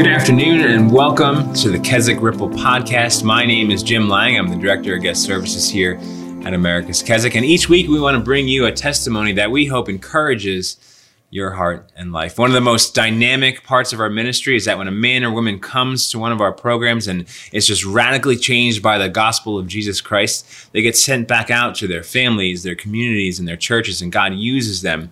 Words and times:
Good 0.00 0.08
afternoon 0.08 0.62
and 0.62 0.90
welcome 0.90 1.52
to 1.52 1.68
the 1.68 1.78
Keswick 1.78 2.22
Ripple 2.22 2.48
podcast. 2.48 3.22
My 3.22 3.44
name 3.44 3.70
is 3.70 3.82
Jim 3.82 4.08
Lang. 4.08 4.38
I'm 4.38 4.48
the 4.48 4.56
Director 4.56 4.94
of 4.94 5.02
Guest 5.02 5.22
Services 5.24 5.68
here 5.68 6.00
at 6.42 6.54
America's 6.54 7.02
Keswick. 7.02 7.34
And 7.34 7.44
each 7.44 7.68
week 7.68 7.86
we 7.86 8.00
want 8.00 8.16
to 8.16 8.22
bring 8.22 8.48
you 8.48 8.64
a 8.64 8.72
testimony 8.72 9.32
that 9.32 9.50
we 9.50 9.66
hope 9.66 9.90
encourages 9.90 10.78
your 11.28 11.50
heart 11.50 11.92
and 11.96 12.12
life. 12.12 12.38
One 12.38 12.48
of 12.48 12.54
the 12.54 12.62
most 12.62 12.94
dynamic 12.94 13.62
parts 13.62 13.92
of 13.92 14.00
our 14.00 14.08
ministry 14.08 14.56
is 14.56 14.64
that 14.64 14.78
when 14.78 14.88
a 14.88 14.90
man 14.90 15.22
or 15.22 15.32
woman 15.32 15.60
comes 15.60 16.08
to 16.12 16.18
one 16.18 16.32
of 16.32 16.40
our 16.40 16.52
programs 16.52 17.06
and 17.06 17.26
is 17.52 17.66
just 17.66 17.84
radically 17.84 18.36
changed 18.36 18.82
by 18.82 18.96
the 18.96 19.10
gospel 19.10 19.58
of 19.58 19.66
Jesus 19.66 20.00
Christ, 20.00 20.72
they 20.72 20.80
get 20.80 20.96
sent 20.96 21.28
back 21.28 21.50
out 21.50 21.74
to 21.74 21.86
their 21.86 22.02
families, 22.02 22.62
their 22.62 22.74
communities, 22.74 23.38
and 23.38 23.46
their 23.46 23.54
churches, 23.54 24.00
and 24.00 24.10
God 24.10 24.32
uses 24.32 24.80
them 24.80 25.10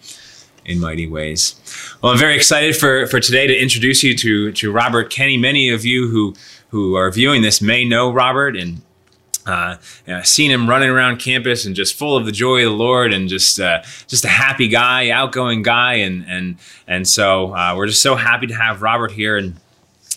in 0.69 0.81
mighty 0.81 1.09
ways. 1.09 1.57
Well, 2.03 2.13
I'm 2.13 2.19
very 2.19 2.37
excited 2.37 2.77
for, 2.77 3.07
for 3.07 3.19
today 3.19 3.47
to 3.47 3.57
introduce 3.57 4.03
you 4.03 4.17
to, 4.19 4.53
to 4.53 4.71
Robert 4.71 5.11
Kenney. 5.11 5.37
Many 5.37 5.71
of 5.71 5.85
you 5.85 6.09
who, 6.09 6.35
who 6.69 6.95
are 6.95 7.11
viewing 7.11 7.43
this 7.43 7.61
may 7.61 7.85
know 7.85 8.13
Robert 8.13 8.57
and 8.57 8.83
uh, 9.47 9.79
know, 10.07 10.23
seen 10.23 10.51
him 10.51 10.69
running 10.69 10.91
around 10.91 11.19
campus 11.19 11.65
and 11.65 11.75
just 11.75 11.95
full 11.95 12.17
of 12.17 12.27
the 12.27 12.33
joy 12.33 12.59
of 12.59 12.71
the 12.71 12.77
Lord 12.77 13.15
and 13.15 13.29
just 13.29 13.59
uh, 13.59 13.83
just 14.07 14.25
a 14.25 14.29
happy 14.29 14.69
guy, 14.69 15.09
outgoing 15.09 15.63
guy, 15.63 15.95
and 15.95 16.25
and 16.29 16.59
and 16.87 17.09
so 17.09 17.55
uh, 17.55 17.75
we're 17.75 17.87
just 17.87 18.03
so 18.03 18.15
happy 18.15 18.47
to 18.49 18.55
have 18.55 18.83
Robert 18.83 19.11
here. 19.11 19.39
And 19.39 19.57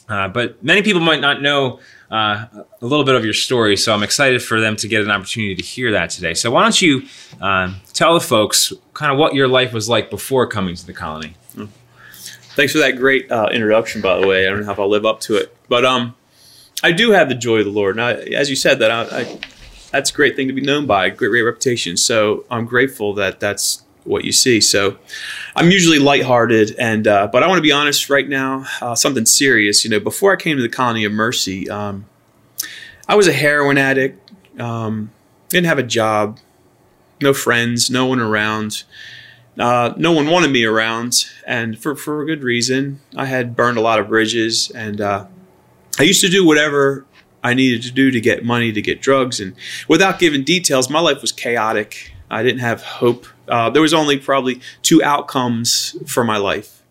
uh, 0.09 0.27
but 0.27 0.62
many 0.62 0.81
people 0.81 0.99
might 0.99 1.21
not 1.21 1.41
know 1.41 1.79
uh, 2.11 2.45
a 2.53 2.85
little 2.85 3.05
bit 3.05 3.15
of 3.15 3.23
your 3.23 3.33
story. 3.33 3.77
So 3.77 3.93
I'm 3.93 4.03
excited 4.03 4.43
for 4.43 4.59
them 4.59 4.75
to 4.75 4.88
get 4.88 5.01
an 5.01 5.09
opportunity 5.09 5.55
to 5.55 5.63
hear 5.63 5.91
that 5.93 6.09
today. 6.09 6.34
So 6.34 6.51
why 6.51 6.63
don't 6.63 6.81
you 6.81 7.03
uh, 7.39 7.73
tell 7.93 8.13
the 8.13 8.20
folks 8.20 8.73
kind 8.93 9.11
of 9.11 9.17
what 9.17 9.34
your 9.34 9.47
life 9.47 9.71
was 9.71 9.87
like 9.87 10.09
before 10.09 10.45
coming 10.47 10.75
to 10.75 10.85
the 10.85 10.93
colony? 10.93 11.35
Thanks 12.53 12.73
for 12.73 12.79
that 12.79 12.97
great 12.97 13.31
uh, 13.31 13.47
introduction, 13.53 14.01
by 14.01 14.20
the 14.20 14.27
way. 14.27 14.45
I 14.45 14.49
don't 14.49 14.65
know 14.65 14.71
if 14.73 14.79
I'll 14.79 14.90
live 14.90 15.05
up 15.05 15.21
to 15.21 15.37
it, 15.37 15.55
but 15.70 15.85
um, 15.85 16.15
I 16.84 16.91
do 16.91 17.12
have 17.12 17.29
the 17.29 17.35
joy 17.35 17.59
of 17.59 17.65
the 17.65 17.71
Lord. 17.71 17.95
Now, 17.95 18.09
as 18.09 18.49
you 18.49 18.57
said, 18.57 18.79
that 18.79 18.91
I, 18.91 19.21
I, 19.21 19.40
that's 19.91 20.12
a 20.12 20.13
great 20.13 20.35
thing 20.35 20.48
to 20.48 20.53
be 20.53 20.62
known 20.62 20.85
by, 20.85 21.09
great, 21.12 21.29
great 21.29 21.43
reputation. 21.43 21.96
So 21.96 22.43
I'm 22.51 22.65
grateful 22.65 23.13
that 23.13 23.40
that's 23.40 23.84
what 24.04 24.26
you 24.26 24.32
see. 24.32 24.62
So 24.62 24.98
I'm 25.55 25.71
usually 25.71 25.99
lighthearted, 25.99 26.76
and 26.77 27.07
uh, 27.07 27.27
but 27.32 27.44
I 27.44 27.48
want 27.48 27.57
to 27.57 27.63
be 27.63 27.71
honest 27.71 28.10
right 28.10 28.27
now. 28.27 28.66
Uh, 28.82 28.96
something 28.96 29.26
serious. 29.26 29.84
You 29.84 29.91
know, 29.91 29.99
before 29.99 30.32
I 30.34 30.35
came 30.35 30.58
to 30.58 30.63
the 30.63 30.70
Colony 30.70 31.05
of 31.05 31.12
Mercy, 31.12 31.70
um, 31.70 32.05
I 33.08 33.16
was 33.16 33.27
a 33.27 33.34
heroin 33.34 33.77
addict. 33.77 34.32
Um, 34.60 35.12
didn't 35.49 35.68
have 35.68 35.80
a 35.80 35.84
job, 35.84 36.40
no 37.21 37.34
friends, 37.34 37.90
no 37.90 38.05
one 38.05 38.20
around. 38.20 38.84
Uh, 39.60 39.93
no 39.98 40.12
one 40.13 40.30
wanted 40.30 40.49
me 40.52 40.63
around, 40.63 41.26
and 41.46 41.77
for 41.77 41.96
for 41.96 42.21
a 42.21 42.26
good 42.26 42.43
reason. 42.43 43.02
I 43.15 43.26
had 43.26 43.55
burned 43.55 43.77
a 43.77 43.82
lot 43.82 43.99
of 43.99 44.08
bridges, 44.08 44.71
and 44.74 45.02
uh, 45.02 45.26
I 45.99 46.04
used 46.04 46.21
to 46.21 46.30
do 46.30 46.46
whatever 46.46 47.05
I 47.43 47.54
needed 47.54 47.84
to 47.84 47.91
do 47.91 48.12
to 48.12 48.21
get 48.21 48.46
money 48.46 48.71
to 48.71 48.82
get 48.82 49.02
drugs, 49.02 49.40
and 49.40 49.54
without 49.88 50.20
giving 50.20 50.43
details, 50.43 50.90
my 50.90 51.02
life 51.02 51.21
was 51.21 51.32
chaotic. 51.32 52.13
I 52.32 52.43
didn't 52.43 52.60
have 52.60 52.82
hope. 52.82 53.27
Uh, 53.48 53.70
there 53.70 53.82
was 53.82 53.93
only 53.93 54.18
probably 54.18 54.62
two 54.82 55.04
outcomes 55.04 55.96
for 56.07 56.24
my 56.24 56.37
life. 56.37 56.82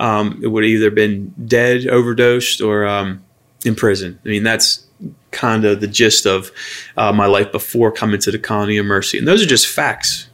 Um, 0.00 0.40
it 0.42 0.48
would 0.48 0.64
have 0.64 0.70
either 0.70 0.90
been 0.90 1.34
dead, 1.46 1.86
overdosed, 1.86 2.60
or 2.60 2.86
um, 2.86 3.22
in 3.64 3.74
prison. 3.74 4.18
I 4.24 4.28
mean, 4.28 4.42
that's 4.42 4.86
kind 5.30 5.64
of 5.64 5.80
the 5.80 5.86
gist 5.86 6.26
of 6.26 6.50
uh, 6.96 7.12
my 7.12 7.26
life 7.26 7.52
before 7.52 7.92
coming 7.92 8.20
to 8.20 8.30
the 8.30 8.38
colony 8.38 8.78
of 8.78 8.86
mercy, 8.86 9.18
and 9.18 9.28
those 9.28 9.42
are 9.42 9.46
just 9.46 9.68
facts. 9.68 10.28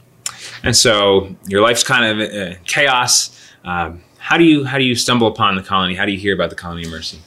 And 0.63 0.75
so 0.75 1.35
your 1.45 1.61
life's 1.61 1.83
kind 1.83 2.21
of 2.21 2.29
uh, 2.33 2.55
chaos. 2.65 3.53
Um, 3.63 4.01
how 4.17 4.37
do 4.37 4.43
you 4.43 4.65
how 4.65 4.77
do 4.77 4.83
you 4.83 4.95
stumble 4.95 5.27
upon 5.27 5.55
the 5.55 5.63
colony? 5.63 5.95
How 5.95 6.05
do 6.05 6.11
you 6.11 6.17
hear 6.17 6.33
about 6.33 6.49
the 6.49 6.55
colony 6.55 6.85
of 6.85 6.91
mercy? 6.91 7.19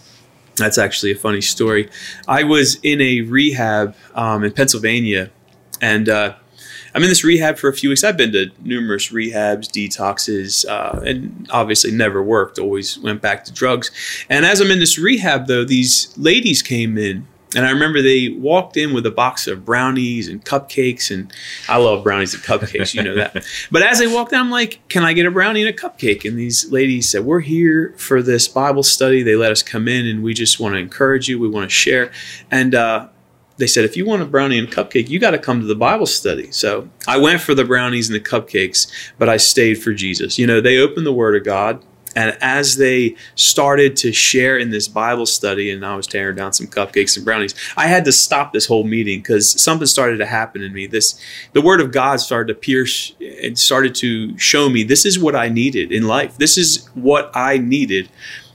That's 0.57 0.79
actually 0.79 1.13
a 1.13 1.17
funny 1.17 1.41
story. 1.41 1.89
I 2.27 2.43
was 2.43 2.79
in 2.83 3.01
a 3.01 3.23
rehab 3.23 3.95
um, 4.15 4.45
in 4.45 4.53
Pennsylvania, 4.53 5.31
and 5.81 6.09
uh, 6.09 6.35
I'm 6.95 7.03
in 7.03 7.09
this 7.09 7.25
rehab 7.25 7.59
for 7.59 7.69
a 7.69 7.73
few 7.73 7.89
weeks. 7.89 8.05
I've 8.05 8.17
been 8.17 8.33
to 8.33 8.51
numerous 8.63 9.09
rehabs, 9.11 9.69
detoxes, 9.69 10.69
uh, 10.69 11.01
and 11.01 11.49
obviously 11.51 11.91
never 11.91 12.23
worked. 12.23 12.59
Always 12.59 12.99
went 12.99 13.23
back 13.23 13.45
to 13.45 13.53
drugs. 13.53 13.91
And 14.29 14.45
as 14.45 14.61
I'm 14.61 14.71
in 14.71 14.81
this 14.81 14.99
rehab, 14.99 15.47
though, 15.47 15.65
these 15.65 16.13
ladies 16.17 16.63
came 16.63 16.99
in. 16.99 17.27
And 17.57 17.67
I 17.67 17.71
remember 17.71 18.01
they 18.01 18.29
walked 18.29 18.77
in 18.77 18.95
with 18.95 19.05
a 19.07 19.11
box 19.11 19.49
of 19.49 19.65
brownies 19.65 20.29
and 20.29 20.45
cupcakes, 20.45 21.11
and 21.11 21.33
I 21.69 21.79
love 21.79 22.05
brownies 22.05 22.33
and 22.33 22.43
cupcakes, 22.45 22.95
you 22.95 23.03
know 23.03 23.17
that. 23.17 23.45
But 23.73 23.83
as 23.83 23.99
they 23.99 24.07
walked 24.07 24.33
in, 24.33 24.39
I'm 24.39 24.53
like, 24.53 24.81
"Can 24.89 25.03
I 25.03 25.13
get 25.15 25.27
a 25.27 25.33
brownie 25.33 25.67
and 25.67 25.69
a 25.69 25.73
cupcake?" 25.73 26.25
And 26.25 26.39
these 26.39 26.71
ladies 26.71 27.09
said, 27.09 27.25
"We're 27.25 27.41
here 27.41 27.93
for 27.97 28.23
this 28.23 28.47
Bible 28.47 28.85
study. 28.85 29.25
They 29.25 29.35
let 29.35 29.51
us 29.51 29.65
come 29.65 29.89
in, 29.89 30.07
and 30.07 30.23
we 30.23 30.33
just 30.33 30.61
want 30.61 30.75
to 30.75 30.79
encourage 30.79 31.29
you. 31.29 31.41
We 31.41 31.49
want 31.49 31.69
to 31.69 31.75
share." 31.75 32.13
And 32.53 32.73
uh, 32.73 33.09
they 33.61 33.67
said, 33.67 33.85
if 33.85 33.97
you 33.97 34.07
want 34.07 34.23
a 34.23 34.25
brownie 34.25 34.59
and 34.59 34.69
cupcake, 34.69 35.09
you 35.09 35.19
got 35.19 35.33
to 35.33 35.39
come 35.39 35.61
to 35.61 35.67
the 35.67 35.75
Bible 35.75 36.07
study. 36.07 36.51
So 36.51 36.89
I 37.07 37.19
went 37.19 37.41
for 37.41 37.55
the 37.55 37.65
brownies 37.65 38.09
and 38.09 38.17
the 38.17 38.29
cupcakes, 38.29 38.91
but 39.19 39.29
I 39.29 39.37
stayed 39.37 39.75
for 39.75 39.93
Jesus. 39.93 40.39
You 40.39 40.47
know, 40.47 40.61
they 40.61 40.79
opened 40.79 41.07
the 41.07 41.13
Word 41.13 41.37
of 41.37 41.45
God. 41.45 41.85
And 42.17 42.37
as 42.41 42.77
they 42.77 43.15
started 43.37 43.97
to 43.99 44.13
share 44.13 44.59
in 44.59 44.71
this 44.71 44.89
Bible 44.89 45.27
study, 45.27 45.71
and 45.71 45.87
I 45.87 45.95
was 45.95 46.09
tearing 46.09 46.35
down 46.35 46.53
some 46.53 46.67
cupcakes 46.67 47.17
and 47.17 47.25
brownies, 47.25 47.55
I 47.77 47.87
had 47.87 48.05
to 48.07 48.13
stop 48.13 48.53
this 48.53 48.67
whole 48.67 48.83
meeting 48.83 49.21
because 49.21 49.63
something 49.63 49.87
started 49.87 50.17
to 50.17 50.27
happen 50.27 50.61
in 50.61 50.73
me. 50.73 50.89
This, 50.89 51.21
the 51.53 51.61
Word 51.61 51.81
of 51.81 51.93
God 51.93 52.17
started 52.19 52.53
to 52.53 52.59
pierce 52.59 53.15
and 53.21 53.57
started 53.57 53.95
to 53.97 54.37
show 54.37 54.69
me 54.69 54.83
this 54.83 55.07
is 55.07 55.21
what 55.21 55.37
I 55.37 55.51
needed 55.51 55.93
in 55.93 56.09
life. 56.09 56.37
This 56.37 56.59
is 56.59 56.89
what 56.95 57.31
I 57.33 57.59
needed, 57.59 58.09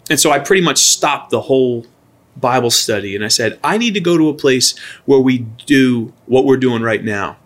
and 0.10 0.20
so 0.20 0.32
I 0.32 0.40
pretty 0.40 0.62
much 0.62 0.80
stopped 0.80 1.30
the 1.30 1.42
whole 1.42 1.86
Bible 2.36 2.72
study, 2.72 3.16
and 3.16 3.24
I 3.24 3.30
said, 3.30 3.60
I 3.64 3.78
need 3.78 3.94
to 3.94 4.02
go 4.02 4.18
to 4.18 4.30
a 4.30 4.34
place 4.34 4.78
where 5.06 5.20
we 5.20 5.40
do 5.66 6.14
what 6.26 6.46
we're 6.46 6.58
doing 6.58 6.82
right 6.82 7.04
now. 7.04 7.38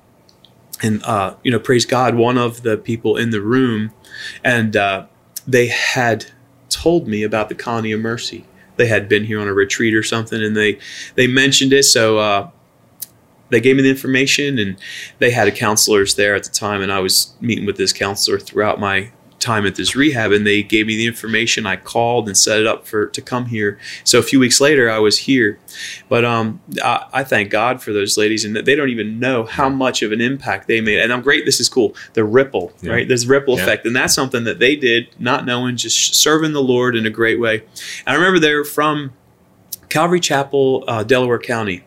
And, 0.82 1.04
uh, 1.04 1.36
you 1.44 1.52
know, 1.52 1.60
praise 1.60 1.86
God, 1.86 2.16
one 2.16 2.38
of 2.38 2.64
the 2.64 2.78
people 2.78 3.18
in 3.18 3.30
the 3.32 3.42
room, 3.42 3.92
and 4.44 4.76
uh, 4.76 5.06
they 5.48 5.68
had 5.68 6.32
told 6.70 7.08
me 7.08 7.24
about 7.24 7.50
the 7.50 7.56
Colony 7.56 7.92
of 7.92 8.00
Mercy. 8.00 8.46
They 8.78 8.88
had 8.88 9.10
been 9.10 9.26
here 9.26 9.42
on 9.42 9.48
a 9.48 9.54
retreat 9.54 9.94
or 9.94 10.04
something, 10.04 10.42
and 10.42 10.56
they, 10.56 10.80
they 11.16 11.28
mentioned 11.28 11.74
it. 11.74 11.84
So 11.84 12.18
uh, 12.18 12.50
they 13.50 13.60
gave 13.60 13.76
me 13.76 13.84
the 13.84 13.90
information, 13.90 14.58
and 14.58 14.78
they 15.20 15.32
had 15.32 15.48
a 15.48 15.52
counselors 15.52 16.16
there 16.16 16.34
at 16.34 16.44
the 16.44 16.50
time, 16.50 16.82
and 16.82 16.92
I 16.92 17.00
was 17.00 17.34
meeting 17.42 17.66
with 17.66 17.78
this 17.78 17.92
counselor 17.92 18.40
throughout 18.40 18.80
my 18.80 19.12
time 19.40 19.66
at 19.66 19.76
this 19.76 19.96
rehab 19.96 20.32
and 20.32 20.46
they 20.46 20.62
gave 20.62 20.88
me 20.88 20.96
the 20.96 21.06
information. 21.06 21.66
I 21.66 21.78
called 21.78 22.28
and 22.28 22.38
set 22.38 22.60
it 22.60 22.68
up 22.68 22.86
for 22.86 23.08
to 23.08 23.22
come 23.22 23.48
here. 23.48 23.80
So 24.04 24.20
a 24.20 24.24
few 24.24 24.40
weeks 24.40 24.60
later 24.62 24.90
i 24.90 25.00
was 25.00 25.20
here. 25.20 25.60
But 26.08 26.26
um, 26.26 26.62
I, 26.84 27.06
I, 27.14 27.24
thank 27.24 27.50
god 27.50 27.82
for 27.82 27.94
those 27.94 28.18
ladies 28.18 28.46
and 28.46 28.56
they 28.56 28.76
don't 28.76 28.90
even 28.90 29.20
know 29.20 29.46
how 29.46 29.70
much 29.70 30.02
of 30.02 30.12
an 30.12 30.22
impact 30.22 30.68
they 30.68 30.82
made. 30.82 31.00
And 31.00 31.12
i'm 31.12 31.22
great 31.22 31.46
this 31.46 31.60
is 31.60 31.70
cool. 31.70 31.96
The 32.14 32.24
ripple 32.24 32.74
yeah. 32.82 32.92
right? 32.92 33.08
There's 33.08 33.28
ripple 33.28 33.58
yeah. 33.58 33.64
effect. 33.64 33.86
And 33.86 33.96
that's 33.96 34.14
something 34.14 34.44
that 34.44 34.60
they 34.60 34.76
did 34.76 35.10
not 35.20 35.46
knowing 35.46 35.78
just 35.78 36.16
serving 36.16 36.54
the 36.54 36.64
lord 36.64 36.96
in 36.96 37.06
a 37.06 37.12
great 37.12 37.40
way. 37.40 37.64
And 38.06 38.10
i 38.10 38.14
remember 38.16 38.40
they're 38.40 38.66
from 38.66 39.14
calvary 39.90 40.20
chapel 40.20 40.84
uh, 40.88 41.04
delaware 41.04 41.40
county. 41.40 41.84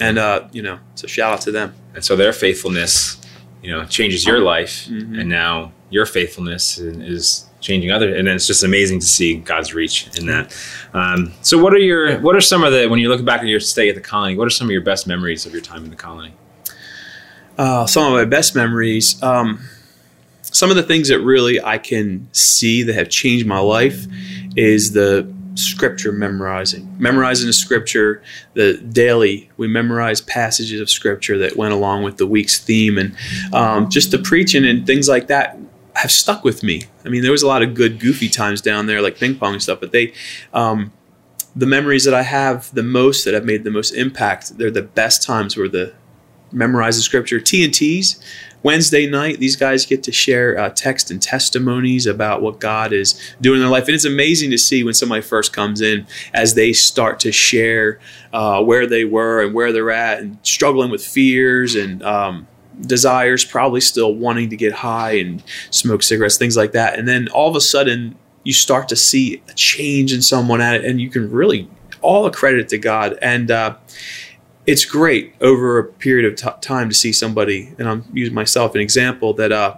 And 0.00 0.18
uh, 0.18 0.48
you 0.52 0.62
know 0.62 0.80
so 0.94 1.06
shout 1.06 1.32
out 1.32 1.40
to 1.42 1.52
them. 1.52 1.74
And 1.94 2.04
so 2.04 2.16
their 2.16 2.32
faithfulness 2.32 3.20
you 3.62 3.70
know 3.70 3.84
changes 3.84 4.26
your 4.26 4.40
life. 4.40 4.86
Mm-hmm. 4.86 5.20
and 5.20 5.28
now 5.28 5.72
your 5.90 6.06
faithfulness 6.06 6.78
is 6.78 7.46
changing 7.60 7.90
other 7.90 8.14
and 8.14 8.26
it's 8.26 8.46
just 8.46 8.62
amazing 8.62 8.98
to 8.98 9.06
see 9.06 9.36
god's 9.36 9.74
reach 9.74 10.08
in 10.16 10.26
that. 10.26 10.56
Um, 10.94 11.32
so 11.42 11.62
what 11.62 11.74
are 11.74 11.78
your 11.78 12.18
what 12.20 12.34
are 12.34 12.40
some 12.40 12.64
of 12.64 12.72
the 12.72 12.86
when 12.88 13.00
you 13.00 13.08
look 13.08 13.24
back 13.24 13.40
at 13.40 13.46
your 13.46 13.60
stay 13.60 13.88
at 13.88 13.94
the 13.94 14.00
colony 14.00 14.36
what 14.36 14.46
are 14.46 14.50
some 14.50 14.66
of 14.66 14.70
your 14.70 14.80
best 14.80 15.06
memories 15.06 15.44
of 15.44 15.52
your 15.52 15.60
time 15.60 15.84
in 15.84 15.90
the 15.90 15.96
colony? 15.96 16.34
Uh, 17.58 17.86
some 17.86 18.06
of 18.06 18.12
my 18.12 18.24
best 18.24 18.56
memories 18.56 19.22
um, 19.22 19.60
some 20.42 20.70
of 20.70 20.76
the 20.76 20.82
things 20.82 21.08
that 21.08 21.20
really 21.20 21.62
i 21.62 21.76
can 21.76 22.28
see 22.32 22.82
that 22.82 22.94
have 22.94 23.10
changed 23.10 23.46
my 23.46 23.58
life 23.58 24.06
is 24.56 24.92
the 24.92 25.30
scripture 25.54 26.12
memorizing, 26.12 26.94
memorizing 26.98 27.46
the 27.46 27.52
scripture. 27.52 28.22
The 28.54 28.78
daily 28.78 29.50
we 29.56 29.68
memorize 29.68 30.20
passages 30.20 30.80
of 30.80 30.88
scripture 30.88 31.38
that 31.38 31.56
went 31.56 31.74
along 31.74 32.04
with 32.04 32.16
the 32.16 32.26
week's 32.26 32.58
theme, 32.58 32.98
and 32.98 33.14
um, 33.52 33.90
just 33.90 34.10
the 34.10 34.18
preaching 34.18 34.64
and 34.64 34.86
things 34.86 35.08
like 35.08 35.26
that 35.28 35.58
have 36.00 36.10
stuck 36.10 36.44
with 36.44 36.62
me. 36.62 36.84
I 37.04 37.08
mean, 37.08 37.22
there 37.22 37.32
was 37.32 37.42
a 37.42 37.46
lot 37.46 37.62
of 37.62 37.74
good 37.74 38.00
goofy 38.00 38.28
times 38.28 38.60
down 38.60 38.86
there, 38.86 39.02
like 39.02 39.18
ping 39.18 39.36
pong 39.36 39.54
and 39.54 39.62
stuff, 39.62 39.80
but 39.80 39.92
they. 39.92 40.12
Um, 40.52 40.92
the 41.56 41.66
memories 41.66 42.04
that 42.04 42.14
I 42.14 42.22
have 42.22 42.72
the 42.74 42.82
most 42.84 43.24
that 43.24 43.34
have 43.34 43.44
made 43.44 43.64
the 43.64 43.72
most 43.72 43.92
impact, 43.92 44.56
they're 44.56 44.70
the 44.70 44.82
best 44.82 45.24
times 45.24 45.56
were 45.56 45.68
the 45.68 45.92
memorizing 46.52 47.02
scripture. 47.02 47.40
TNTs, 47.40 48.22
Wednesday 48.62 49.08
night, 49.08 49.38
these 49.38 49.56
guys 49.56 49.86
get 49.86 50.02
to 50.04 50.12
share 50.12 50.58
uh, 50.58 50.70
text 50.70 51.10
and 51.10 51.20
testimonies 51.20 52.06
about 52.06 52.42
what 52.42 52.60
God 52.60 52.92
is 52.92 53.18
doing 53.40 53.56
in 53.56 53.62
their 53.62 53.70
life. 53.70 53.86
And 53.86 53.94
it's 53.94 54.04
amazing 54.04 54.50
to 54.50 54.58
see 54.58 54.84
when 54.84 54.94
somebody 54.94 55.22
first 55.22 55.52
comes 55.52 55.80
in 55.80 56.06
as 56.34 56.54
they 56.54 56.72
start 56.72 57.20
to 57.20 57.32
share 57.32 57.98
uh, 58.32 58.62
where 58.62 58.86
they 58.86 59.04
were 59.04 59.42
and 59.42 59.54
where 59.54 59.72
they're 59.72 59.90
at 59.90 60.20
and 60.20 60.38
struggling 60.42 60.90
with 60.90 61.04
fears 61.04 61.74
and 61.74 62.02
um, 62.02 62.46
desires, 62.80 63.44
probably 63.44 63.80
still 63.80 64.14
wanting 64.14 64.50
to 64.50 64.56
get 64.56 64.72
high 64.72 65.12
and 65.12 65.42
smoke 65.70 66.02
cigarettes, 66.02 66.38
things 66.38 66.56
like 66.56 66.72
that. 66.72 66.98
And 66.98 67.06
then 67.06 67.28
all 67.28 67.48
of 67.48 67.56
a 67.56 67.60
sudden, 67.60 68.16
you 68.44 68.52
start 68.52 68.88
to 68.88 68.96
see 68.96 69.42
a 69.48 69.52
change 69.52 70.12
in 70.12 70.22
someone 70.22 70.60
at 70.60 70.76
it, 70.76 70.84
and 70.84 71.00
you 71.00 71.10
can 71.10 71.30
really 71.30 71.68
all 72.00 72.28
credit 72.30 72.68
to 72.70 72.78
God. 72.78 73.18
And 73.20 73.50
uh, 73.50 73.76
it's 74.66 74.84
great 74.84 75.34
over 75.40 75.78
a 75.78 75.84
period 75.84 76.30
of 76.30 76.36
t- 76.36 76.60
time 76.60 76.88
to 76.88 76.94
see 76.94 77.12
somebody, 77.12 77.74
and 77.78 77.88
I'm 77.88 78.04
using 78.12 78.34
myself 78.34 78.74
an 78.74 78.80
example 78.80 79.34
that 79.34 79.52
uh, 79.52 79.76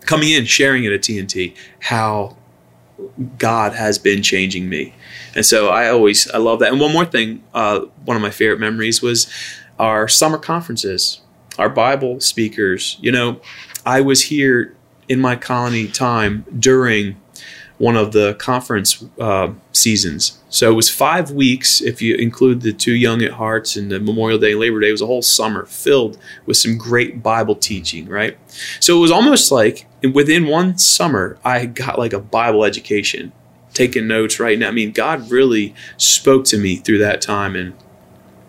coming 0.00 0.30
in, 0.30 0.44
sharing 0.44 0.84
it 0.84 0.92
at 0.92 1.00
TNT, 1.00 1.54
how 1.80 2.36
God 3.38 3.72
has 3.72 3.98
been 3.98 4.22
changing 4.22 4.68
me. 4.68 4.94
And 5.34 5.44
so 5.44 5.68
I 5.68 5.88
always 5.88 6.30
I 6.30 6.38
love 6.38 6.60
that. 6.60 6.72
And 6.72 6.80
one 6.80 6.92
more 6.92 7.04
thing, 7.04 7.42
uh, 7.52 7.80
one 8.04 8.16
of 8.16 8.22
my 8.22 8.30
favorite 8.30 8.60
memories 8.60 9.02
was 9.02 9.30
our 9.78 10.08
summer 10.08 10.38
conferences, 10.38 11.20
our 11.58 11.68
Bible 11.68 12.20
speakers. 12.20 12.98
You 13.00 13.12
know, 13.12 13.40
I 13.84 14.00
was 14.00 14.22
here 14.22 14.74
in 15.08 15.20
my 15.20 15.36
colony 15.36 15.88
time 15.88 16.44
during 16.58 17.16
one 17.78 17.96
of 17.96 18.12
the 18.12 18.34
conference 18.34 19.04
uh, 19.20 19.52
seasons. 19.72 20.40
So 20.48 20.70
it 20.70 20.74
was 20.74 20.88
five 20.88 21.30
weeks, 21.30 21.82
if 21.82 22.00
you 22.00 22.14
include 22.14 22.62
the 22.62 22.72
two 22.72 22.94
Young 22.94 23.22
at 23.22 23.32
Hearts 23.32 23.76
and 23.76 23.90
the 23.90 24.00
Memorial 24.00 24.38
Day 24.38 24.52
and 24.52 24.60
Labor 24.60 24.80
Day. 24.80 24.88
It 24.88 24.92
was 24.92 25.02
a 25.02 25.06
whole 25.06 25.22
summer 25.22 25.66
filled 25.66 26.18
with 26.46 26.56
some 26.56 26.78
great 26.78 27.22
Bible 27.22 27.54
teaching, 27.54 28.08
right? 28.08 28.38
So 28.80 28.96
it 28.96 29.00
was 29.00 29.10
almost 29.10 29.52
like 29.52 29.86
within 30.14 30.46
one 30.46 30.78
summer, 30.78 31.38
I 31.44 31.66
got 31.66 31.98
like 31.98 32.14
a 32.14 32.20
Bible 32.20 32.64
education, 32.64 33.32
taking 33.74 34.06
notes 34.06 34.40
right 34.40 34.58
now. 34.58 34.68
I 34.68 34.72
mean, 34.72 34.92
God 34.92 35.30
really 35.30 35.74
spoke 35.98 36.46
to 36.46 36.58
me 36.58 36.76
through 36.76 36.98
that 36.98 37.20
time. 37.20 37.54
And 37.54 37.74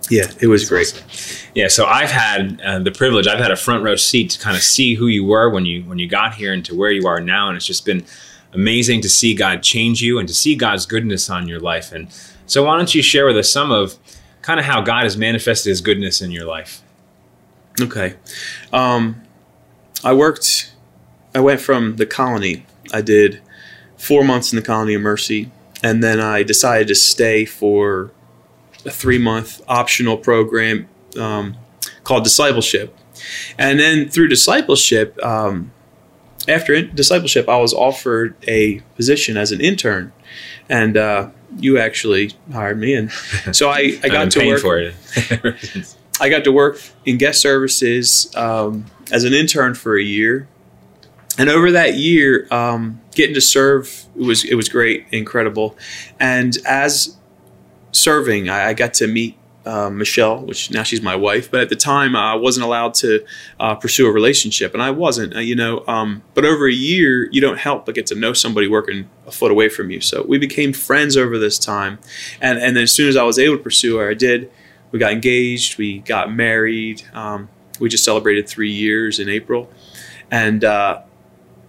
yeah, 0.09 0.31
it 0.39 0.48
was 0.48 0.68
great. 0.68 0.88
Awesome. 0.88 1.50
Yeah, 1.56 1.68
so 1.68 1.86
I've 1.86 2.12
had 2.12 2.62
uh, 2.62 2.80
the 2.80 2.92
privilege. 2.92 3.27
I've 3.27 3.39
had 3.39 3.51
a 3.51 3.56
front 3.56 3.83
row 3.83 3.95
seat 3.95 4.31
to 4.31 4.39
kind 4.39 4.56
of 4.56 4.62
see 4.62 4.95
who 4.95 5.07
you 5.07 5.25
were 5.25 5.50
when 5.50 5.65
you 5.65 5.83
when 5.83 6.00
you 6.00 6.07
got 6.07 6.36
here 6.36 6.54
and 6.54 6.63
to 6.65 6.75
where 6.75 6.92
you 6.92 7.07
are 7.07 7.19
now, 7.19 7.48
and 7.48 7.57
it's 7.57 7.65
just 7.65 7.86
been 7.86 8.06
amazing 8.54 9.01
to 9.01 9.09
see 9.09 9.33
God 9.33 9.63
change 9.63 10.01
you 10.01 10.19
and 10.19 10.27
to 10.27 10.33
see 10.33 10.56
God's 10.56 10.86
goodness 10.86 11.30
on 11.30 11.48
your 11.48 11.59
life. 11.59 11.92
And 11.92 12.07
so, 12.45 12.63
why 12.65 12.77
don't 12.77 12.94
you 12.94 13.01
share 13.01 13.25
with 13.25 13.38
us 13.38 13.50
some 13.50 13.71
of 13.71 13.95
kind 14.42 14.59
of 14.59 14.65
how 14.65 14.81
God 14.81 15.04
has 15.04 15.18
manifested 15.18 15.69
His 15.69 15.81
goodness 15.81 16.21
in 16.21 16.31
your 16.31 16.45
life? 16.45 16.81
Okay, 17.81 18.15
um, 18.71 19.21
I 20.03 20.13
worked. 20.13 20.74
I 21.36 21.39
went 21.39 21.60
from 21.60 21.98
the 21.98 22.06
colony. 22.06 22.65
I 22.94 23.01
did 23.01 23.42
four 23.98 24.24
months 24.24 24.51
in 24.51 24.56
the 24.56 24.65
colony 24.65 24.94
of 24.94 25.01
Mercy, 25.01 25.51
and 25.83 26.03
then 26.03 26.19
I 26.19 26.44
decided 26.44 26.88
to 26.88 26.95
stay 26.95 27.45
for 27.45 28.12
a 28.88 28.92
three 28.92 29.19
month 29.19 29.62
optional 29.68 30.18
program 30.18 30.88
um, 31.19 31.57
called 32.04 32.24
discipleship. 32.24 32.95
And 33.57 33.80
then 33.80 34.10
through 34.10 34.30
discipleship, 34.30 35.22
um, 35.24 35.72
after 36.48 36.81
discipleship, 36.81 37.50
I 37.50 37.57
was 37.57 37.74
offered 37.74 38.36
a 38.48 38.80
position 38.95 39.38
as 39.38 39.51
an 39.51 39.60
intern, 39.60 40.13
and 40.69 40.95
uh, 40.95 41.30
you 41.57 41.78
actually 41.78 42.31
hired 42.51 42.80
me, 42.80 42.94
and 42.94 43.12
so 43.51 43.69
I, 43.69 44.00
I 44.04 44.10
got 44.10 44.31
to 44.31 44.48
work 44.48 44.62
for 44.62 44.80
it. 44.80 44.95
I 46.22 46.30
got 46.30 46.44
to 46.45 46.51
work 46.51 46.80
in 47.06 47.18
guest 47.18 47.42
services 47.42 48.34
um, 48.36 48.86
as 49.12 49.24
an 49.24 49.34
intern 49.34 49.75
for 49.75 49.98
a 49.98 50.04
year, 50.04 50.48
and 51.38 51.50
over 51.50 51.72
that 51.72 51.95
year, 51.95 52.48
um, 52.50 53.01
getting 53.13 53.36
to 53.36 53.42
serve 53.42 54.06
it 54.16 54.22
was 54.22 54.45
it 54.45 54.56
was 54.56 54.69
great, 54.69 55.06
incredible, 55.12 55.75
and 56.19 56.57
as 56.66 57.18
serving, 57.98 58.50
I, 58.50 58.70
I 58.70 58.74
got 58.74 58.94
to 58.96 59.08
meet 59.08 59.38
uh, 59.68 59.90
Michelle, 59.90 60.46
which 60.46 60.72
now 60.72 60.82
she's 60.84 61.02
my 61.02 61.16
wife, 61.16 61.52
but 61.52 61.60
at 61.60 61.70
the 61.70 61.76
time 61.76 62.16
I 62.16 62.36
wasn't 62.36 62.66
allowed 62.66 62.94
to 62.96 63.26
uh, 63.60 63.76
pursue 63.76 64.08
a 64.08 64.12
relationship, 64.12 64.74
and 64.74 64.82
I 64.82 64.92
wasn't, 64.92 65.36
uh, 65.36 65.40
you 65.40 65.56
know. 65.56 65.84
Um, 65.88 66.24
but 66.34 66.46
over 66.46 66.68
a 66.68 66.74
year, 66.74 67.30
you 67.32 67.42
don't 67.42 67.58
help 67.60 67.86
but 67.86 67.94
get 67.94 68.08
to 68.08 68.16
know 68.16 68.32
somebody 68.32 68.68
working 68.68 69.10
a 69.26 69.32
foot 69.32 69.52
away 69.52 69.68
from 69.68 69.92
you. 69.92 70.00
So 70.00 70.24
we 70.26 70.38
became 70.38 70.72
friends 70.72 71.18
over 71.18 71.38
this 71.38 71.60
time, 71.60 72.00
and 72.40 72.58
and 72.60 72.78
then 72.78 72.84
as 72.84 72.94
soon 72.94 73.10
as 73.10 73.18
I 73.18 73.24
was 73.24 73.38
able 73.38 73.58
to 73.58 73.64
pursue 73.64 73.98
her, 73.98 74.10
I 74.10 74.14
did. 74.14 74.50
We 74.92 75.00
got 75.00 75.12
engaged, 75.12 75.78
we 75.78 76.00
got 76.00 76.34
married. 76.34 77.04
Um, 77.14 77.50
we 77.78 77.90
just 77.90 78.06
celebrated 78.06 78.48
three 78.48 78.72
years 78.72 79.20
in 79.20 79.28
April, 79.28 79.70
and 80.32 80.64
uh, 80.64 81.02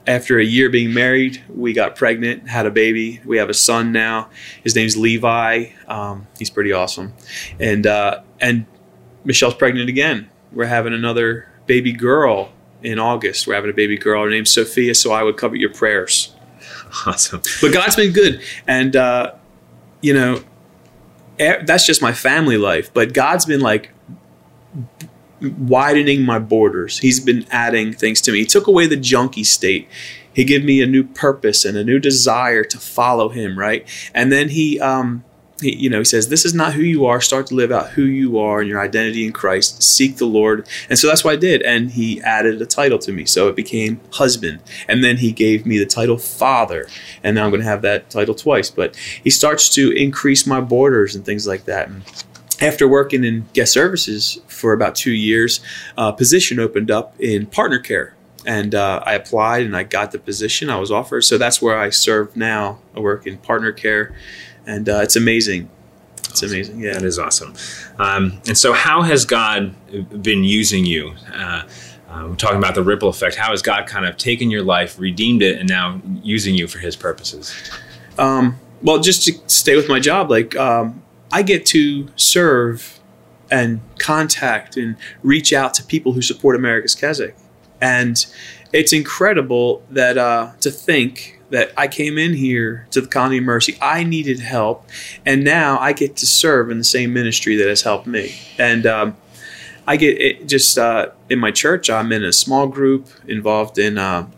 after 0.08 0.38
a 0.38 0.44
year 0.44 0.70
being 0.70 0.94
married, 0.94 1.44
we 1.54 1.74
got 1.74 1.94
pregnant, 1.94 2.48
had 2.48 2.64
a 2.64 2.70
baby. 2.70 3.20
We 3.26 3.36
have 3.36 3.50
a 3.50 3.54
son 3.54 3.92
now. 3.92 4.30
His 4.64 4.74
name's 4.74 4.96
Levi. 4.96 5.66
Um, 5.86 6.26
he's 6.38 6.48
pretty 6.48 6.72
awesome, 6.72 7.12
and 7.60 7.86
uh, 7.86 8.22
and 8.40 8.64
Michelle's 9.24 9.54
pregnant 9.54 9.90
again. 9.90 10.30
We're 10.50 10.64
having 10.64 10.94
another 10.94 11.52
baby 11.66 11.92
girl 11.92 12.50
in 12.82 12.98
August. 12.98 13.46
We're 13.46 13.54
having 13.54 13.70
a 13.70 13.74
baby 13.74 13.98
girl. 13.98 14.24
Her 14.24 14.30
name's 14.30 14.50
Sophia. 14.50 14.94
So 14.94 15.12
I 15.12 15.22
would 15.22 15.36
cover 15.36 15.54
your 15.54 15.72
prayers. 15.72 16.34
Awesome. 17.06 17.42
But 17.60 17.74
God's 17.74 17.96
been 17.96 18.14
good, 18.14 18.40
and 18.66 18.96
uh, 18.96 19.34
you 20.00 20.14
know 20.14 20.42
that's 21.38 21.84
just 21.84 22.00
my 22.00 22.14
family 22.14 22.56
life. 22.56 22.92
But 22.94 23.12
God's 23.12 23.44
been 23.44 23.60
like 23.60 23.90
widening 25.40 26.22
my 26.22 26.38
borders. 26.38 26.98
He's 26.98 27.20
been 27.20 27.46
adding 27.50 27.92
things 27.92 28.20
to 28.22 28.32
me. 28.32 28.38
He 28.38 28.44
took 28.44 28.66
away 28.66 28.86
the 28.86 28.96
junkie 28.96 29.44
state. 29.44 29.88
He 30.32 30.44
gave 30.44 30.64
me 30.64 30.80
a 30.82 30.86
new 30.86 31.04
purpose 31.04 31.64
and 31.64 31.76
a 31.76 31.84
new 31.84 31.98
desire 31.98 32.64
to 32.64 32.78
follow 32.78 33.28
him, 33.28 33.58
right? 33.58 33.86
And 34.14 34.30
then 34.30 34.50
he, 34.50 34.78
um, 34.80 35.24
he, 35.60 35.74
you 35.74 35.90
know, 35.90 35.98
he 35.98 36.04
says, 36.04 36.28
"This 36.28 36.44
is 36.44 36.54
not 36.54 36.74
who 36.74 36.82
you 36.82 37.04
are. 37.06 37.20
Start 37.20 37.48
to 37.48 37.54
live 37.54 37.72
out 37.72 37.90
who 37.90 38.04
you 38.04 38.38
are 38.38 38.60
and 38.60 38.68
your 38.68 38.80
identity 38.80 39.24
in 39.26 39.32
Christ. 39.32 39.82
Seek 39.82 40.16
the 40.16 40.26
Lord." 40.26 40.68
And 40.88 40.96
so 40.96 41.08
that's 41.08 41.24
what 41.24 41.32
I 41.32 41.36
did. 41.36 41.62
And 41.62 41.90
he 41.90 42.22
added 42.22 42.62
a 42.62 42.66
title 42.66 42.98
to 43.00 43.12
me, 43.12 43.24
so 43.24 43.48
it 43.48 43.56
became 43.56 44.00
husband. 44.12 44.60
And 44.86 45.02
then 45.02 45.16
he 45.16 45.32
gave 45.32 45.66
me 45.66 45.78
the 45.78 45.86
title 45.86 46.18
father. 46.18 46.86
And 47.24 47.34
now 47.34 47.44
I'm 47.44 47.50
going 47.50 47.62
to 47.62 47.66
have 47.66 47.82
that 47.82 48.08
title 48.08 48.36
twice. 48.36 48.70
But 48.70 48.94
he 48.96 49.30
starts 49.30 49.68
to 49.70 49.90
increase 49.90 50.46
my 50.46 50.60
borders 50.60 51.16
and 51.16 51.24
things 51.24 51.46
like 51.46 51.64
that. 51.64 51.88
And 51.88 52.02
after 52.60 52.88
working 52.88 53.24
in 53.24 53.46
guest 53.52 53.72
services 53.72 54.40
for 54.46 54.72
about 54.72 54.94
two 54.94 55.12
years, 55.12 55.60
a 55.96 56.12
position 56.12 56.58
opened 56.58 56.90
up 56.90 57.18
in 57.20 57.46
partner 57.46 57.78
care. 57.78 58.14
And 58.46 58.74
uh, 58.74 59.02
I 59.04 59.14
applied 59.14 59.66
and 59.66 59.76
I 59.76 59.82
got 59.82 60.12
the 60.12 60.18
position 60.18 60.70
I 60.70 60.78
was 60.78 60.90
offered. 60.90 61.22
So 61.22 61.38
that's 61.38 61.60
where 61.60 61.78
I 61.78 61.90
serve 61.90 62.36
now. 62.36 62.78
I 62.96 63.00
work 63.00 63.26
in 63.26 63.36
partner 63.38 63.72
care, 63.72 64.14
and 64.66 64.88
uh, 64.88 65.00
it's 65.02 65.16
amazing. 65.16 65.68
It's 66.18 66.42
awesome. 66.42 66.48
amazing. 66.48 66.80
Yeah, 66.80 66.94
that 66.94 67.02
is 67.02 67.18
awesome. 67.18 67.54
Um, 67.98 68.40
and 68.46 68.56
so, 68.56 68.72
how 68.72 69.02
has 69.02 69.24
God 69.24 69.74
been 70.22 70.44
using 70.44 70.86
you? 70.86 71.14
Uh, 71.32 71.62
uh, 72.08 72.26
we're 72.28 72.36
talking 72.36 72.58
about 72.58 72.74
the 72.74 72.82
ripple 72.82 73.08
effect. 73.08 73.34
How 73.34 73.50
has 73.50 73.60
God 73.60 73.86
kind 73.86 74.06
of 74.06 74.16
taken 74.16 74.50
your 74.50 74.62
life, 74.62 74.98
redeemed 74.98 75.42
it, 75.42 75.58
and 75.58 75.68
now 75.68 76.00
using 76.22 76.54
you 76.54 76.68
for 76.68 76.78
His 76.78 76.96
purposes? 76.96 77.54
Um, 78.18 78.58
well, 78.82 78.98
just 78.98 79.24
to 79.24 79.32
stay 79.46 79.76
with 79.76 79.88
my 79.88 80.00
job, 80.00 80.30
like 80.30 80.56
um, 80.56 81.02
I 81.30 81.42
get 81.42 81.66
to 81.66 82.08
serve 82.16 82.98
and 83.50 83.80
contact 83.98 84.76
and 84.76 84.96
reach 85.22 85.52
out 85.52 85.74
to 85.74 85.82
people 85.82 86.12
who 86.12 86.22
support 86.22 86.56
America's 86.56 86.94
Keswick. 86.94 87.36
And 87.80 88.24
it's 88.72 88.92
incredible 88.92 89.82
that 89.90 90.18
uh, 90.18 90.52
to 90.60 90.70
think 90.70 91.40
that 91.50 91.72
I 91.76 91.88
came 91.88 92.18
in 92.18 92.34
here 92.34 92.86
to 92.90 93.00
the 93.00 93.06
Colony 93.06 93.38
of 93.38 93.44
Mercy, 93.44 93.78
I 93.80 94.04
needed 94.04 94.40
help, 94.40 94.86
and 95.24 95.42
now 95.44 95.78
I 95.78 95.94
get 95.94 96.16
to 96.16 96.26
serve 96.26 96.70
in 96.70 96.76
the 96.78 96.84
same 96.84 97.14
ministry 97.14 97.56
that 97.56 97.68
has 97.68 97.82
helped 97.82 98.06
me. 98.06 98.34
And 98.58 98.86
um, 98.86 99.16
I 99.86 99.96
get 99.96 100.20
it 100.20 100.46
just 100.46 100.76
uh, 100.76 101.10
in 101.30 101.38
my 101.38 101.50
church, 101.50 101.88
I'm 101.88 102.12
in 102.12 102.22
a 102.22 102.32
small 102.32 102.66
group 102.66 103.08
involved 103.26 103.78
in 103.78 103.96
uh, 103.96 104.28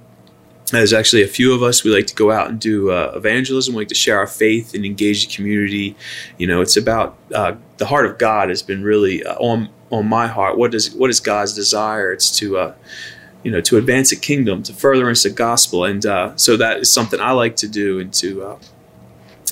there's 0.79 0.93
actually 0.93 1.23
a 1.23 1.29
few 1.29 1.53
of 1.55 1.63
us. 1.63 1.83
We 1.85 1.93
like 1.93 2.07
to 2.07 2.15
go 2.15 2.31
out 2.31 2.49
and 2.49 2.61
do 2.61 2.91
uh, 2.91 3.13
evangelism. 3.15 3.75
We 3.75 3.83
like 3.83 3.89
to 3.89 3.95
share 3.95 4.19
our 4.19 4.27
faith 4.27 4.75
and 4.75 4.85
engage 4.85 5.27
the 5.27 5.35
community. 5.35 5.97
You 6.39 6.47
know, 6.47 6.61
it's 6.61 6.77
about 6.77 7.17
uh, 7.35 7.55
the 7.79 7.87
heart 7.87 8.07
of 8.07 8.19
God 8.19 8.49
has 8.49 8.63
been 8.63 8.83
really 8.83 9.25
uh, 9.25 9.35
on 9.37 9.69
on 9.91 10.07
my 10.07 10.27
heart. 10.27 10.57
What 10.57 10.75
is 10.75 10.93
what 10.95 11.11
is 11.11 11.21
God's 11.21 11.55
desire? 11.55 12.13
It's 12.13 12.37
to 12.39 12.59
uh, 12.59 12.75
you 13.43 13.51
know 13.51 13.61
to 13.63 13.77
advance 13.77 14.11
the 14.11 14.17
kingdom, 14.17 14.63
to 14.65 14.73
furtherance 14.73 15.23
the 15.23 15.31
gospel, 15.31 15.85
and 15.85 16.05
uh, 16.07 16.37
so 16.37 16.57
that 16.57 16.79
is 16.79 16.93
something 16.93 17.21
I 17.21 17.33
like 17.33 17.57
to 17.57 17.69
do 17.69 17.99
and 17.99 18.13
to 18.15 18.43
uh, 18.45 18.59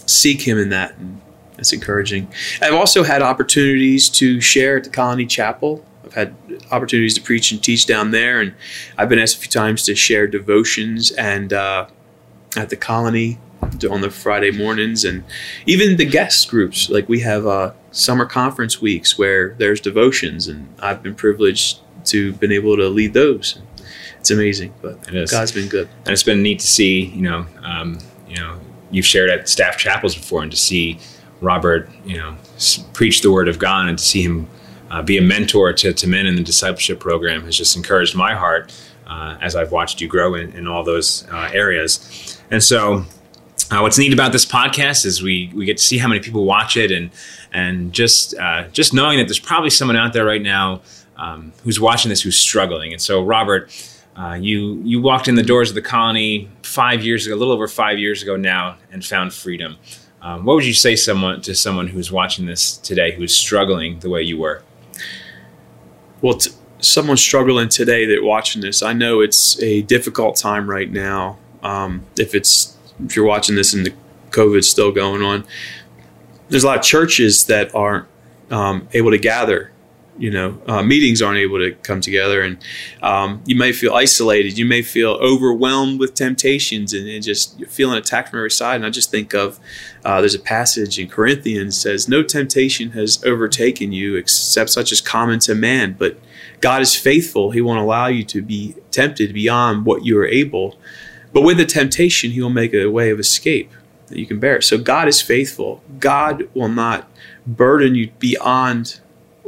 seek 0.07 0.43
Him 0.43 0.59
in 0.59 0.69
that. 0.71 0.97
And 0.97 1.21
that's 1.57 1.73
encouraging. 1.73 2.29
I've 2.63 2.75
also 2.75 3.03
had 3.03 3.21
opportunities 3.21 4.09
to 4.11 4.41
share 4.41 4.77
at 4.77 4.85
the 4.85 4.91
Colony 4.91 5.27
Chapel. 5.27 5.85
I've 6.09 6.15
had 6.15 6.35
opportunities 6.71 7.15
to 7.15 7.21
preach 7.21 7.53
and 7.53 7.63
teach 7.63 7.87
down 7.87 8.11
there, 8.11 8.41
and 8.41 8.55
I've 8.97 9.09
been 9.09 9.19
asked 9.19 9.37
a 9.37 9.41
few 9.41 9.51
times 9.51 9.83
to 9.85 9.95
share 9.95 10.27
devotions 10.27 11.11
and 11.13 11.53
uh, 11.53 11.87
at 12.57 12.71
the 12.71 12.77
colony 12.77 13.39
on 13.91 14.01
the 14.01 14.11
Friday 14.11 14.51
mornings, 14.51 15.05
and 15.05 15.25
even 15.67 15.97
the 15.97 16.07
guest 16.07 16.49
groups. 16.49 16.89
Like 16.89 17.09
we 17.09 17.21
have 17.21 17.47
uh, 17.47 17.73
summer 17.91 18.25
conference 18.25 18.81
weeks 18.81 19.19
where 19.19 19.55
there's 19.59 19.81
devotions, 19.81 20.49
and 20.49 20.75
I've 20.81 21.03
been 21.03 21.15
privileged 21.15 21.81
to 22.07 22.33
been 22.35 22.53
able 22.53 22.77
to 22.77 22.89
lead 22.89 23.13
those. 23.13 23.61
It's 24.19 24.31
amazing, 24.31 24.75
but 24.81 24.99
God's 25.31 25.53
been 25.53 25.69
good, 25.69 25.89
and 26.05 26.09
it's 26.09 26.23
been 26.23 26.43
neat 26.43 26.61
to 26.61 26.67
see. 26.67 27.07
You 27.07 27.23
know, 27.23 27.47
um, 27.63 27.99
you 28.29 28.37
know, 28.37 28.59
you've 28.91 29.07
shared 29.07 29.31
at 29.31 29.49
staff 29.49 29.77
chapels 29.77 30.15
before, 30.15 30.43
and 30.43 30.51
to 30.51 30.57
see 30.57 30.99
Robert, 31.41 31.89
you 32.05 32.17
know, 32.17 32.37
preach 32.95 33.21
the 33.21 33.31
word 33.31 33.49
of 33.49 33.59
God, 33.59 33.89
and 33.89 33.99
to 33.99 34.05
see 34.05 34.23
him 34.23 34.49
uh, 34.91 35.03
be 35.03 35.19
a 35.19 35.23
mentor 35.23 35.73
to, 35.73 35.93
to 35.93 36.07
men 36.07 36.27
in 36.27 36.37
the 36.37 36.43
discipleship 36.43 37.01
program 37.01 37.43
has 37.45 37.57
just 37.57 37.77
encouraged 37.77 38.15
my 38.15 38.35
heart 38.35 38.73
uh, 39.07 39.37
as 39.41 39.55
I've 39.57 39.73
watched 39.73 40.01
you 40.01 40.09
grow 40.09 40.35
in, 40.35 40.53
in 40.53 40.67
all 40.67 40.85
those 40.85 41.27
uh, 41.31 41.51
areas. 41.53 42.41
And 42.51 42.63
so, 42.63 43.05
Uh, 43.71 43.81
what's 43.83 43.99
neat 43.99 44.15
about 44.15 44.33
this 44.33 44.47
podcast 44.47 45.05
is 45.05 45.21
we 45.23 45.51
we 45.55 45.67
get 45.67 45.77
to 45.77 45.83
see 45.83 45.99
how 45.99 46.09
many 46.09 46.21
people 46.21 46.45
watch 46.47 46.77
it, 46.77 46.91
and 46.91 47.11
and 47.53 47.93
just 47.93 48.35
uh, 48.39 48.63
just 48.73 48.95
knowing 48.95 49.19
that 49.19 49.27
there's 49.29 49.45
probably 49.53 49.69
someone 49.71 49.99
out 49.99 50.13
there 50.15 50.25
right 50.25 50.41
now 50.43 50.81
um, 51.19 51.53
who's 51.65 51.79
watching 51.79 52.09
this 52.09 52.23
who's 52.25 52.39
struggling. 52.39 52.93
And 52.95 53.03
so, 53.03 53.23
Robert, 53.23 53.69
uh, 54.17 54.39
you 54.41 54.81
you 54.85 55.03
walked 55.03 55.29
in 55.29 55.35
the 55.35 55.43
doors 55.43 55.69
of 55.69 55.75
the 55.75 55.83
colony 55.83 56.49
five 56.63 57.05
years 57.05 57.27
ago, 57.27 57.35
a 57.37 57.39
little 57.39 57.53
over 57.53 57.69
five 57.69 57.99
years 57.99 58.23
ago 58.23 58.37
now, 58.37 58.79
and 58.93 59.05
found 59.05 59.33
freedom. 59.35 59.77
Um, 60.23 60.47
what 60.47 60.55
would 60.57 60.67
you 60.67 60.75
say 60.75 60.97
someone 60.97 61.43
to 61.43 61.55
someone 61.55 61.89
who's 61.89 62.11
watching 62.11 62.47
this 62.47 62.79
today 62.79 63.13
who's 63.13 63.35
struggling 63.35 64.01
the 64.01 64.09
way 64.09 64.23
you 64.23 64.39
were? 64.39 64.63
Well, 66.21 66.35
t- 66.35 66.51
someone 66.81 67.17
struggling 67.17 67.69
today 67.69 68.07
that 68.07 68.23
watching 68.23 68.63
this, 68.63 68.83
I 68.83 68.93
know 68.93 69.21
it's 69.21 69.61
a 69.63 69.83
difficult 69.83 70.37
time 70.37 70.69
right 70.69 70.91
now. 70.91 71.39
Um, 71.63 72.05
if 72.19 72.35
it's 72.35 72.77
if 73.05 73.17
you're 73.17 73.25
watching 73.25 73.55
this 73.57 73.75
and 73.75 73.87
the 73.87 73.95
COVID's 74.31 74.69
still 74.69 74.93
going 74.93 75.23
on, 75.23 75.45
there's 76.49 76.65
a 76.65 76.67
lot 76.67 76.79
of 76.79 76.85
churches 76.85 77.45
that 77.47 77.75
aren't 77.75 78.07
um, 78.51 78.89
able 78.93 79.11
to 79.11 79.19
gather. 79.19 79.73
You 80.19 80.31
know, 80.31 80.61
uh, 80.67 80.83
meetings 80.83 81.23
aren't 81.23 81.39
able 81.39 81.59
to 81.59 81.73
come 81.83 82.01
together, 82.01 82.43
and 82.43 82.59
um, 83.03 83.43
you 83.47 83.57
may 83.57 83.73
feel 83.73 83.95
isolated. 83.95 84.59
You 84.59 84.67
may 84.67 84.83
feel 84.83 85.13
overwhelmed 85.13 86.01
with 86.01 86.15
temptations 86.15 86.93
and, 86.93 87.09
and 87.09 87.23
just 87.23 87.65
feeling 87.67 87.97
attacked 87.97 88.31
from 88.31 88.41
every 88.41 88.51
side. 88.51 88.77
And 88.77 88.87
I 88.87 88.91
just 88.91 89.11
think 89.11 89.33
of 89.35 89.61
uh, 90.05 90.21
there's 90.21 90.35
a 90.35 90.41
passage 90.41 90.99
in 90.99 91.09
Corinthians 91.09 91.77
says, 91.77 92.09
"No 92.09 92.23
temptation 92.23 92.91
has 92.91 93.23
overtaken 93.25 93.93
you 93.93 94.17
except 94.17 94.71
such 94.71 94.91
as 94.91 95.01
common 95.01 95.39
to 95.41 95.55
man, 95.55 95.95
but 95.99 96.19
God 96.61 96.83
is 96.83 96.97
faithful. 96.97 97.53
He 97.53 97.61
won't 97.61 97.81
allow 97.81 98.09
you 98.09 98.25
to 98.25 98.43
be 98.43 98.75
tempted 98.91 99.33
beyond 99.33 99.87
what 99.87 100.05
you 100.05 100.19
are 100.19 100.27
able." 100.27 100.79
But 101.33 101.43
with 101.43 101.59
the 101.59 101.67
temptation, 101.67 102.31
he 102.33 102.41
will 102.41 102.51
make 102.51 102.75
a 102.75 102.87
way 102.87 103.11
of 103.11 103.21
escape 103.21 103.71
that 104.09 104.19
you 104.19 104.27
can 104.27 104.41
bear. 104.41 104.61
So 104.61 104.79
God 104.79 105.09
is 105.09 105.21
faithful. 105.21 105.83
God 106.01 106.49
will 106.55 106.69
not 106.69 107.09
burden 107.47 107.95
you 107.95 108.11
beyond 108.19 109.01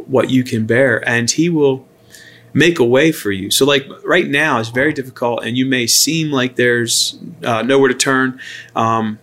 what 0.07 0.30
you 0.30 0.45
can 0.45 0.66
bear, 0.66 1.07
and 1.09 1.30
he 1.30 1.49
will 1.49 1.87
make 2.52 2.78
a 2.78 2.85
way 2.85 3.12
for 3.12 3.30
you. 3.30 3.50
So, 3.50 3.64
like 3.64 3.87
right 4.04 4.28
now, 4.28 4.59
it's 4.59 4.71
very 4.71 4.92
difficult, 4.92 5.45
and 5.45 5.57
you 5.57 5.66
may 5.66 5.87
seem 5.87 6.30
like 6.30 6.57
there's 6.57 7.19
uh, 7.45 7.62
nowhere 7.62 7.88
to 7.88 7.95
turn. 7.95 8.40
Um, 8.75 9.19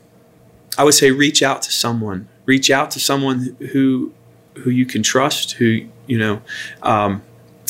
I 0.78 0.84
would 0.84 0.94
say 0.94 1.12
reach 1.12 1.42
out 1.42 1.62
to 1.64 1.72
someone. 1.72 2.28
Reach 2.46 2.70
out 2.70 2.92
to 2.92 3.00
someone 3.00 3.56
who 3.72 4.14
who 4.56 4.70
you 4.70 4.86
can 4.86 5.04
trust. 5.04 5.54
Who 5.54 5.88
you 6.06 6.18
know. 6.18 6.42
Um, 6.82 7.22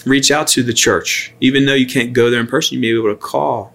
reach 0.05 0.31
out 0.31 0.47
to 0.47 0.63
the 0.63 0.73
church, 0.73 1.33
even 1.41 1.65
though 1.65 1.73
you 1.73 1.87
can't 1.87 2.13
go 2.13 2.29
there 2.29 2.39
in 2.39 2.47
person. 2.47 2.75
You 2.75 2.81
may 2.81 2.93
be 2.93 2.99
able 2.99 3.09
to 3.09 3.21
call 3.21 3.73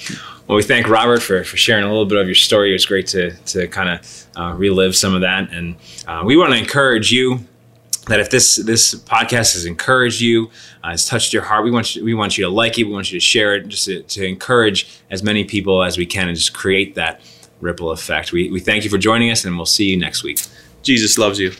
Well, 0.46 0.56
we 0.56 0.62
thank 0.62 0.88
Robert 0.88 1.20
for, 1.20 1.44
for 1.44 1.58
sharing 1.58 1.84
a 1.84 1.88
little 1.88 2.06
bit 2.06 2.16
of 2.16 2.26
your 2.26 2.34
story. 2.34 2.70
It 2.70 2.74
was 2.74 2.86
great 2.86 3.06
to, 3.08 3.32
to 3.32 3.68
kind 3.68 3.90
of 3.90 4.26
uh, 4.36 4.54
relive 4.56 4.96
some 4.96 5.14
of 5.14 5.20
that. 5.22 5.52
And 5.52 5.76
uh, 6.06 6.22
we 6.24 6.36
want 6.36 6.52
to 6.52 6.58
encourage 6.58 7.10
you 7.12 7.40
that 8.06 8.20
if 8.20 8.30
this 8.30 8.56
this 8.56 8.94
podcast 8.94 9.52
has 9.52 9.66
encouraged 9.66 10.22
you, 10.22 10.50
uh, 10.82 10.90
has 10.90 11.06
touched 11.06 11.34
your 11.34 11.42
heart, 11.42 11.64
we 11.64 11.70
want 11.70 11.94
you, 11.94 12.02
we 12.04 12.14
want 12.14 12.38
you 12.38 12.44
to 12.44 12.50
like 12.50 12.78
it. 12.78 12.84
We 12.84 12.92
want 12.92 13.12
you 13.12 13.20
to 13.20 13.24
share 13.24 13.54
it, 13.56 13.68
just 13.68 13.84
to, 13.84 14.02
to 14.02 14.24
encourage 14.24 14.88
as 15.10 15.22
many 15.22 15.44
people 15.44 15.82
as 15.82 15.98
we 15.98 16.06
can, 16.06 16.28
and 16.28 16.36
just 16.36 16.54
create 16.54 16.94
that 16.94 17.20
ripple 17.60 17.90
effect. 17.90 18.32
We, 18.32 18.50
we 18.50 18.60
thank 18.60 18.84
you 18.84 18.90
for 18.90 18.98
joining 18.98 19.30
us, 19.30 19.44
and 19.44 19.56
we'll 19.56 19.66
see 19.66 19.90
you 19.90 19.98
next 19.98 20.22
week. 20.22 20.38
Jesus 20.88 21.18
loves 21.18 21.38
you. 21.38 21.52